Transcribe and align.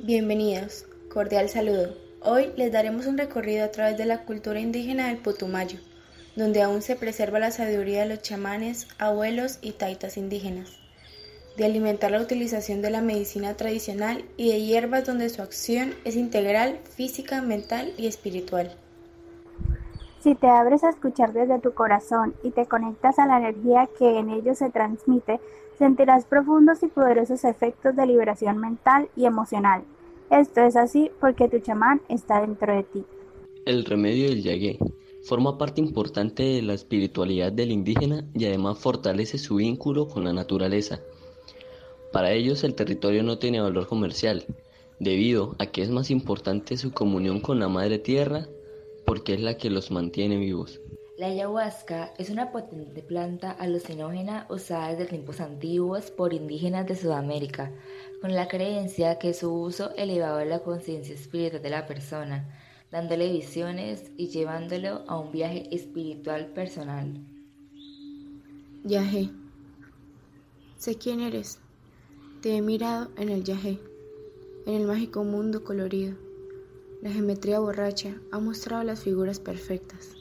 Bienvenidos, 0.00 0.84
cordial 1.10 1.48
saludo. 1.48 1.94
Hoy 2.20 2.52
les 2.56 2.70
daremos 2.70 3.06
un 3.06 3.18
recorrido 3.18 3.64
a 3.64 3.70
través 3.70 3.96
de 3.96 4.04
la 4.04 4.24
cultura 4.24 4.60
indígena 4.60 5.08
del 5.08 5.18
Putumayo, 5.18 5.78
donde 6.36 6.62
aún 6.62 6.82
se 6.82 6.96
preserva 6.96 7.38
la 7.38 7.50
sabiduría 7.50 8.02
de 8.02 8.08
los 8.08 8.22
chamanes, 8.22 8.88
abuelos 8.98 9.58
y 9.62 9.72
taitas 9.72 10.16
indígenas, 10.16 10.81
de 11.56 11.64
alimentar 11.64 12.10
la 12.10 12.20
utilización 12.20 12.82
de 12.82 12.90
la 12.90 13.02
medicina 13.02 13.56
tradicional 13.56 14.24
y 14.36 14.50
de 14.50 14.62
hierbas 14.62 15.06
donde 15.06 15.28
su 15.28 15.42
acción 15.42 15.94
es 16.04 16.16
integral, 16.16 16.80
física, 16.84 17.42
mental 17.42 17.92
y 17.98 18.06
espiritual. 18.06 18.76
Si 20.20 20.34
te 20.34 20.46
abres 20.46 20.84
a 20.84 20.90
escuchar 20.90 21.32
desde 21.32 21.58
tu 21.58 21.72
corazón 21.72 22.34
y 22.44 22.50
te 22.50 22.66
conectas 22.66 23.18
a 23.18 23.26
la 23.26 23.38
energía 23.38 23.88
que 23.98 24.18
en 24.18 24.30
ellos 24.30 24.58
se 24.58 24.70
transmite, 24.70 25.40
sentirás 25.78 26.24
profundos 26.26 26.82
y 26.82 26.86
poderosos 26.86 27.44
efectos 27.44 27.96
de 27.96 28.06
liberación 28.06 28.58
mental 28.58 29.08
y 29.16 29.26
emocional. 29.26 29.82
Esto 30.30 30.62
es 30.62 30.76
así 30.76 31.10
porque 31.20 31.48
tu 31.48 31.58
chamán 31.58 32.00
está 32.08 32.40
dentro 32.40 32.74
de 32.74 32.84
ti. 32.84 33.04
El 33.66 33.84
remedio 33.84 34.28
del 34.28 34.42
yagué 34.42 34.78
forma 35.22 35.58
parte 35.58 35.80
importante 35.80 36.42
de 36.42 36.62
la 36.62 36.74
espiritualidad 36.74 37.52
del 37.52 37.70
indígena 37.70 38.24
y 38.34 38.46
además 38.46 38.78
fortalece 38.78 39.38
su 39.38 39.56
vínculo 39.56 40.08
con 40.08 40.24
la 40.24 40.32
naturaleza. 40.32 41.00
Para 42.12 42.32
ellos 42.32 42.62
el 42.62 42.74
territorio 42.74 43.22
no 43.22 43.38
tiene 43.38 43.60
valor 43.60 43.86
comercial, 43.86 44.44
debido 44.98 45.56
a 45.58 45.66
que 45.66 45.82
es 45.82 45.90
más 45.90 46.10
importante 46.10 46.76
su 46.76 46.92
comunión 46.92 47.40
con 47.40 47.58
la 47.58 47.68
madre 47.68 47.98
tierra 47.98 48.46
porque 49.06 49.34
es 49.34 49.40
la 49.40 49.56
que 49.56 49.70
los 49.70 49.90
mantiene 49.90 50.36
vivos. 50.36 50.80
La 51.18 51.26
ayahuasca 51.26 52.12
es 52.18 52.30
una 52.30 52.52
potente 52.52 53.02
planta 53.02 53.50
alucinógena 53.50 54.46
usada 54.50 54.90
desde 54.90 55.06
tiempos 55.06 55.40
antiguos 55.40 56.10
por 56.10 56.32
indígenas 56.34 56.86
de 56.86 56.96
Sudamérica, 56.96 57.72
con 58.20 58.34
la 58.34 58.48
creencia 58.48 59.18
que 59.18 59.32
su 59.32 59.52
uso 59.52 59.94
elevaba 59.96 60.44
la 60.44 60.60
conciencia 60.60 61.14
espiritual 61.14 61.62
de 61.62 61.70
la 61.70 61.86
persona, 61.86 62.58
dándole 62.90 63.30
visiones 63.30 64.10
y 64.16 64.28
llevándolo 64.28 65.04
a 65.06 65.18
un 65.18 65.32
viaje 65.32 65.68
espiritual 65.74 66.46
personal. 66.48 67.12
Yahé. 68.84 69.30
Sé 70.76 70.96
quién 70.96 71.20
eres. 71.20 71.61
Te 72.42 72.56
he 72.56 72.60
mirado 72.60 73.08
en 73.16 73.28
el 73.28 73.44
Yahé, 73.44 73.78
en 74.66 74.74
el 74.74 74.84
mágico 74.84 75.22
mundo 75.22 75.62
colorido. 75.62 76.16
La 77.00 77.12
geometría 77.12 77.60
borracha 77.60 78.20
ha 78.32 78.40
mostrado 78.40 78.82
las 78.82 78.98
figuras 78.98 79.38
perfectas. 79.38 80.16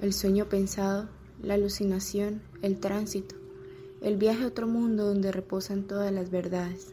El 0.00 0.12
sueño 0.12 0.48
pensado, 0.48 1.08
la 1.40 1.54
alucinación, 1.54 2.42
el 2.62 2.80
tránsito, 2.80 3.36
el 4.00 4.16
viaje 4.16 4.42
a 4.42 4.48
otro 4.48 4.66
mundo 4.66 5.06
donde 5.06 5.30
reposan 5.30 5.84
todas 5.84 6.10
las 6.10 6.32
verdades. 6.32 6.92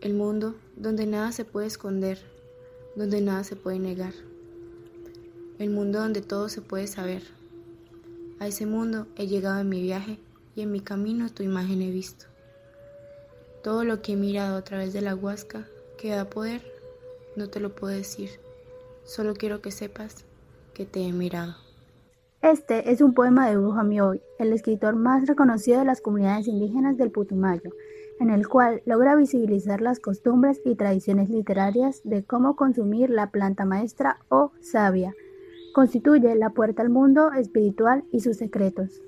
El 0.00 0.14
mundo 0.14 0.56
donde 0.74 1.06
nada 1.06 1.30
se 1.30 1.44
puede 1.44 1.68
esconder, 1.68 2.18
donde 2.96 3.20
nada 3.20 3.44
se 3.44 3.54
puede 3.54 3.78
negar. 3.78 4.14
El 5.60 5.70
mundo 5.70 6.00
donde 6.00 6.20
todo 6.20 6.48
se 6.48 6.62
puede 6.62 6.88
saber. 6.88 7.22
A 8.40 8.48
ese 8.48 8.66
mundo 8.66 9.06
he 9.14 9.28
llegado 9.28 9.60
en 9.60 9.68
mi 9.68 9.80
viaje 9.82 10.18
y 10.56 10.62
en 10.62 10.72
mi 10.72 10.80
camino 10.80 11.30
tu 11.32 11.44
imagen 11.44 11.80
he 11.80 11.92
visto. 11.92 12.31
Todo 13.62 13.84
lo 13.84 14.02
que 14.02 14.12
he 14.12 14.16
mirado 14.16 14.56
a 14.56 14.64
través 14.64 14.92
de 14.92 15.02
la 15.02 15.14
huasca 15.14 15.68
que 15.96 16.10
da 16.10 16.24
poder, 16.28 16.62
no 17.36 17.48
te 17.48 17.60
lo 17.60 17.74
puedo 17.74 17.94
decir. 17.94 18.30
Solo 19.04 19.34
quiero 19.34 19.60
que 19.60 19.70
sepas 19.70 20.24
que 20.74 20.84
te 20.84 21.00
he 21.00 21.12
mirado. 21.12 21.54
Este 22.42 22.90
es 22.90 23.00
un 23.00 23.14
poema 23.14 23.48
de 23.48 23.56
Hugo 23.56 23.72
Jamioy, 23.72 24.20
el 24.40 24.52
escritor 24.52 24.96
más 24.96 25.28
reconocido 25.28 25.78
de 25.78 25.84
las 25.84 26.00
comunidades 26.00 26.48
indígenas 26.48 26.96
del 26.96 27.12
Putumayo, 27.12 27.70
en 28.18 28.30
el 28.30 28.48
cual 28.48 28.82
logra 28.84 29.14
visibilizar 29.14 29.80
las 29.80 30.00
costumbres 30.00 30.60
y 30.64 30.74
tradiciones 30.74 31.28
literarias 31.30 32.00
de 32.02 32.24
cómo 32.24 32.56
consumir 32.56 33.10
la 33.10 33.30
planta 33.30 33.64
maestra 33.64 34.18
o 34.28 34.50
savia. 34.60 35.14
Constituye 35.72 36.34
la 36.34 36.50
puerta 36.50 36.82
al 36.82 36.90
mundo 36.90 37.30
espiritual 37.32 38.02
y 38.10 38.20
sus 38.20 38.38
secretos. 38.38 39.00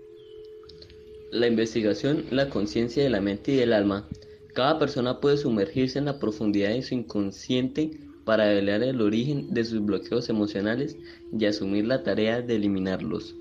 La 1.32 1.48
investigación, 1.48 2.25
la 2.31 2.48
conciencia 2.48 3.03
de 3.03 3.10
la 3.10 3.20
mente 3.20 3.50
y 3.50 3.56
del 3.56 3.72
alma. 3.72 4.06
Cada 4.54 4.78
persona 4.78 5.20
puede 5.20 5.37
sumergirse 5.37 5.98
en 5.98 6.04
la 6.04 6.20
profundidad 6.20 6.69
de 6.69 6.82
su 6.82 6.94
inconsciente 6.94 7.91
para 8.25 8.44
revelar 8.44 8.84
el 8.84 9.00
origen 9.00 9.53
de 9.53 9.65
sus 9.65 9.84
bloqueos 9.84 10.28
emocionales 10.28 10.97
y 11.37 11.44
asumir 11.44 11.87
la 11.87 12.04
tarea 12.04 12.41
de 12.41 12.54
eliminarlos. 12.54 13.34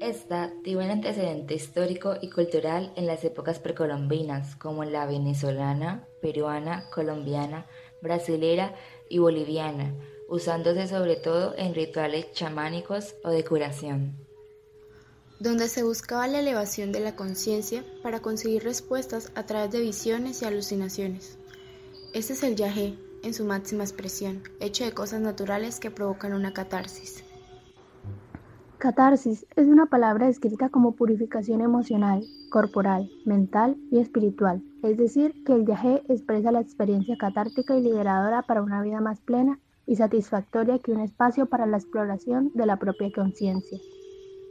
Esta 0.00 0.54
tiene 0.62 0.86
un 0.86 0.90
antecedente 0.90 1.54
histórico 1.54 2.14
y 2.22 2.30
cultural 2.30 2.92
en 2.96 3.06
las 3.06 3.24
épocas 3.24 3.58
precolombinas, 3.58 4.56
como 4.56 4.84
la 4.84 5.04
venezolana, 5.04 6.06
peruana, 6.22 6.88
colombiana, 6.94 7.66
brasilera 8.00 8.74
y 9.10 9.18
boliviana, 9.18 9.94
usándose 10.30 10.86
sobre 10.86 11.16
todo 11.16 11.54
en 11.58 11.74
rituales 11.74 12.32
chamánicos 12.32 13.16
o 13.22 13.28
de 13.28 13.44
curación. 13.44 14.27
Donde 15.40 15.68
se 15.68 15.84
buscaba 15.84 16.26
la 16.26 16.40
elevación 16.40 16.90
de 16.90 16.98
la 16.98 17.14
conciencia 17.14 17.84
para 18.02 18.20
conseguir 18.20 18.64
respuestas 18.64 19.30
a 19.36 19.44
través 19.44 19.70
de 19.70 19.80
visiones 19.80 20.42
y 20.42 20.46
alucinaciones. 20.46 21.38
Este 22.12 22.32
es 22.32 22.42
el 22.42 22.56
yagé, 22.56 22.98
en 23.22 23.34
su 23.34 23.44
máxima 23.44 23.84
expresión, 23.84 24.42
hecho 24.58 24.84
de 24.84 24.92
cosas 24.92 25.20
naturales 25.20 25.78
que 25.78 25.92
provocan 25.92 26.32
una 26.32 26.52
catarsis. 26.52 27.22
Catarsis 28.78 29.46
es 29.54 29.66
una 29.68 29.86
palabra 29.86 30.26
descrita 30.26 30.70
como 30.70 30.96
purificación 30.96 31.60
emocional, 31.60 32.24
corporal, 32.50 33.10
mental 33.24 33.76
y 33.90 33.98
espiritual, 33.98 34.62
es 34.82 34.96
decir, 34.96 35.44
que 35.44 35.52
el 35.52 35.62
viaje 35.62 36.02
expresa 36.08 36.50
la 36.50 36.60
experiencia 36.60 37.16
catártica 37.16 37.76
y 37.76 37.82
liberadora 37.82 38.42
para 38.42 38.62
una 38.62 38.82
vida 38.82 39.00
más 39.00 39.20
plena 39.20 39.60
y 39.86 39.96
satisfactoria 39.96 40.78
que 40.80 40.92
un 40.92 41.00
espacio 41.00 41.46
para 41.46 41.66
la 41.66 41.76
exploración 41.76 42.50
de 42.54 42.66
la 42.66 42.78
propia 42.78 43.10
conciencia. 43.12 43.78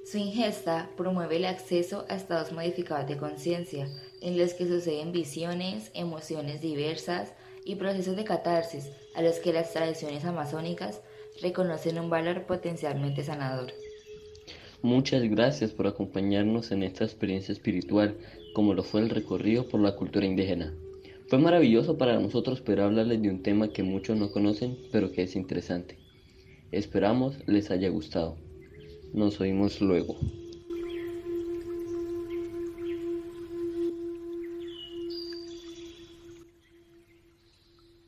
Su 0.10 0.18
ingesta 0.20 0.90
promueve 0.96 1.36
el 1.36 1.44
acceso 1.44 2.06
a 2.08 2.16
estados 2.16 2.54
modificados 2.54 3.10
de 3.10 3.18
conciencia, 3.18 3.90
en 4.22 4.38
los 4.38 4.54
que 4.54 4.66
suceden 4.66 5.12
visiones, 5.12 5.92
emociones 5.94 6.62
diversas, 6.62 7.34
y 7.66 7.76
procesos 7.76 8.16
de 8.16 8.24
catarsis 8.24 8.90
a 9.16 9.22
los 9.22 9.40
que 9.40 9.52
las 9.52 9.74
tradiciones 9.74 10.24
amazónicas 10.24 11.02
reconocen 11.42 12.00
un 12.00 12.10
valor 12.10 12.46
potencialmente 12.46 13.22
sanador. 13.26 13.74
Muchas 14.82 15.24
gracias 15.24 15.72
por 15.72 15.88
acompañarnos 15.88 16.72
en 16.72 16.84
esta 16.84 17.04
experiencia 17.04 17.52
espiritual, 17.52 18.16
como 18.54 18.74
lo 18.74 18.84
fue 18.84 19.02
el 19.02 19.10
recorrido 19.10 19.68
por 19.68 19.82
la 19.82 19.98
cultura 19.98 20.26
indígena. 20.26 20.74
Fue 21.28 21.38
maravilloso 21.38 21.98
para 21.98 22.18
nosotros 22.18 22.62
poder 22.62 22.80
hablarles 22.80 23.22
de 23.22 23.30
un 23.30 23.44
tema 23.44 23.74
que 23.74 23.84
muchos 23.84 24.18
no 24.18 24.32
conocen, 24.32 24.78
pero 24.90 25.12
que 25.12 25.24
es 25.24 25.36
interesante. 25.36 25.98
Esperamos 26.72 27.46
les 27.46 27.72
haya 27.72 27.90
gustado. 27.90 28.47
Nos 29.12 29.42
oímos 29.42 29.82
luego. 29.82 30.18